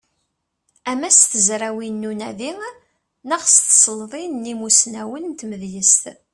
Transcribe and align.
Ama 0.91 1.09
s 1.17 1.19
tezrawin 1.31 1.95
n 2.01 2.07
unadi 2.11 2.51
neɣ 3.27 3.41
s 3.45 3.55
tselḍin 3.69 4.33
n 4.45 4.49
yimussnawen 4.49 5.23
n 5.27 5.33
tmedyazt. 5.39 6.03